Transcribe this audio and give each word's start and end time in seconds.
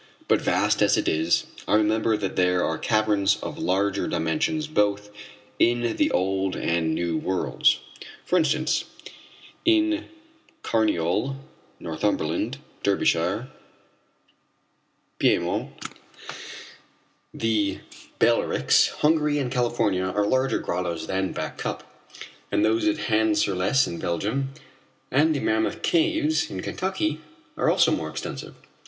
But 0.27 0.41
vast 0.41 0.81
as 0.81 0.97
it 0.97 1.07
is, 1.07 1.45
I 1.67 1.75
remember 1.75 2.17
that 2.17 2.35
there 2.35 2.65
are 2.65 2.79
caverns 2.79 3.37
of 3.43 3.59
larger 3.59 4.07
dimensions 4.07 4.65
both 4.65 5.11
in 5.59 5.95
the 5.95 6.09
old 6.09 6.55
and 6.55 6.95
new 6.95 7.19
worlds. 7.19 7.79
For 8.25 8.35
instance 8.35 8.85
in 9.63 10.05
Carniole, 10.63 11.35
Northumberland, 11.79 12.57
Derbyshire, 12.81 13.49
Piedmont, 15.19 15.69
the 17.31 17.77
Balearics, 18.17 18.87
Hungary 19.01 19.37
and 19.37 19.51
California 19.51 20.05
are 20.05 20.25
larger 20.25 20.57
grottoes 20.57 21.05
than 21.05 21.31
Back 21.31 21.59
Cup, 21.59 21.83
and 22.51 22.65
those 22.65 22.87
at 22.87 22.97
Han 23.11 23.35
sur 23.35 23.53
Lesse 23.53 23.85
in 23.85 23.99
Belgium, 23.99 24.49
and 25.11 25.35
the 25.35 25.39
Mammoth 25.39 25.83
Caves 25.83 26.49
in 26.49 26.63
Kentucky, 26.63 27.21
are 27.55 27.69
also 27.69 27.91
more 27.91 28.09
extensive. 28.09 28.55